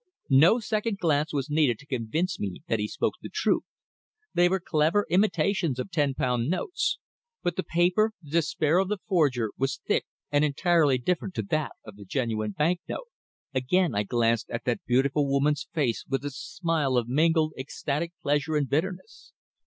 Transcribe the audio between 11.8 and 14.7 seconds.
of the genuine bank note. Again I glanced at